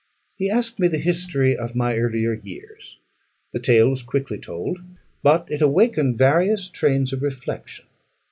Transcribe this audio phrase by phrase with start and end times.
[0.35, 2.97] He asked me the history of my earlier years.
[3.53, 4.79] The tale was quickly told:
[5.21, 7.85] but it awakened various trains of reflection.